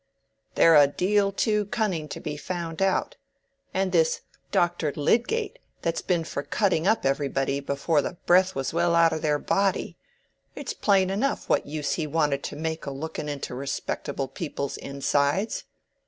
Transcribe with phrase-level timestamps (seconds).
[0.55, 3.17] They're a deal too cunning to be found out.
[3.71, 8.95] And this Doctor Lydgate that's been for cutting up everybody before the breath was well
[8.95, 13.53] out o' their body—it's plain enough what use he wanted to make o' looking into
[13.53, 15.65] respectable people's insides.